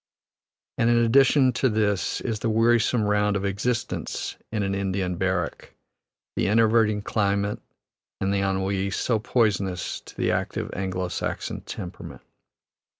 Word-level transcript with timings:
And 0.79 0.89
in 0.89 0.97
addition 0.97 1.53
to 1.53 1.69
this 1.69 2.21
is 2.21 2.39
the 2.39 2.49
wearisome 2.49 3.03
round 3.03 3.35
of 3.35 3.45
existence 3.45 4.35
in 4.51 4.63
an 4.63 4.73
Indian 4.73 5.15
barrack, 5.15 5.75
the 6.35 6.47
enervating 6.47 7.03
climate 7.03 7.59
and 8.19 8.33
the 8.33 8.39
ennui, 8.39 8.89
so 8.89 9.19
poisonous 9.19 9.99
to 10.01 10.17
the 10.17 10.31
active 10.31 10.71
Anglo 10.73 11.07
Saxon 11.07 11.61
temperament. 11.67 12.23